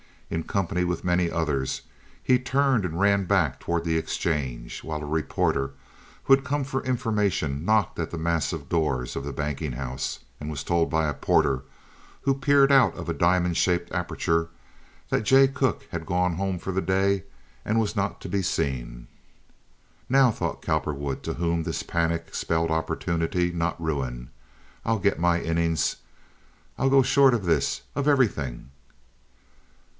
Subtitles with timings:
[0.31, 1.81] In company with many others
[2.23, 5.71] he turned and ran back toward the exchange, while a reporter,
[6.23, 10.49] who had come for information knocked at the massive doors of the banking house, and
[10.49, 11.63] was told by a porter,
[12.21, 14.47] who peered out of a diamond shaped aperture,
[15.09, 17.23] that Jay Cooke had gone home for the day
[17.65, 19.07] and was not to be seen.
[20.09, 24.31] "Now," thought Cowperwood, to whom this panic spelled opportunity, not ruin,
[24.83, 25.97] "I'll get my innings.
[26.79, 28.71] I'll go short of this—of everything."